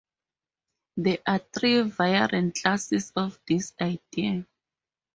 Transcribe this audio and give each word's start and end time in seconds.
There 0.97 1.19
are 1.27 1.37
three 1.37 1.83
variant 1.83 2.55
classes 2.55 3.13
of 3.15 3.39
this 3.47 3.75
idea. 3.79 4.47